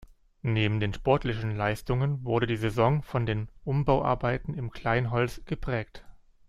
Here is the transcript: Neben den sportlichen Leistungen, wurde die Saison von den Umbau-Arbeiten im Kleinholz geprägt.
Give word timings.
Neben 0.41 0.79
den 0.79 0.95
sportlichen 0.95 1.55
Leistungen, 1.55 2.25
wurde 2.25 2.47
die 2.47 2.57
Saison 2.57 3.03
von 3.03 3.27
den 3.27 3.49
Umbau-Arbeiten 3.65 4.55
im 4.55 4.71
Kleinholz 4.71 5.43
geprägt. 5.45 6.03